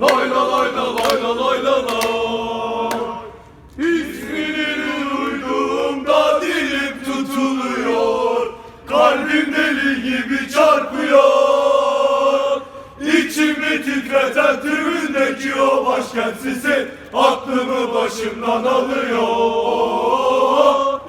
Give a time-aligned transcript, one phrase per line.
[0.00, 1.76] lay la lay la lay la lay la.
[3.78, 4.70] İsmini
[5.10, 8.46] duyduğumda dilim tutuluyor.
[8.86, 11.86] Kalbim deli gibi çarpıyor.
[13.00, 19.26] İçimi titreten tribündeki o başkent sesi aklımı başımdan alıyor.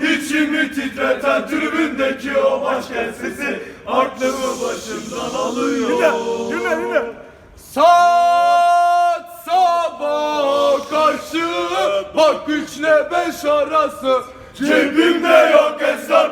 [0.00, 6.35] İçimi titreten tribündeki o başkent sesi aklımı başımdan alıyor.
[12.16, 14.22] Bak üçle beş arası
[14.58, 16.25] Cebimde yok esrar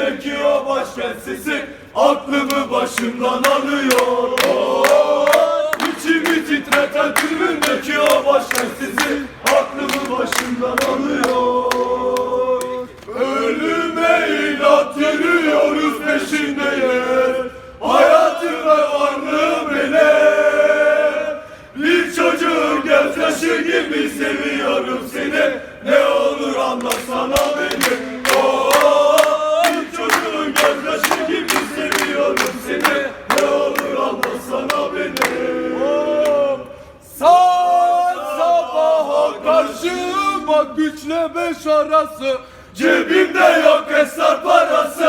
[0.00, 4.38] tribündeki o başkent sesi Aklımı başımdan alıyor.
[5.90, 11.72] İçimi titreten tribündeki o başkent sesi Aklımı başımdan alıyor.
[13.20, 17.46] Ölüme inat yürüyoruz peşindeyiz
[17.80, 20.00] Hayatım ve varlığım benim
[21.76, 25.54] Bir çocuğun gözyaşı gibi seviyorum seni.
[25.84, 28.09] Ne olur anlasana beni
[40.50, 42.38] Koymak güçle beş arası
[42.74, 45.04] Cebimde yok esrar parası